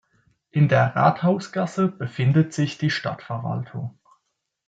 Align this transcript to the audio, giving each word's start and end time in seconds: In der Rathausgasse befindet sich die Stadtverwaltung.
In 0.49 0.67
der 0.67 0.95
Rathausgasse 0.95 1.87
befindet 1.87 2.55
sich 2.55 2.79
die 2.79 2.89
Stadtverwaltung. 2.89 3.99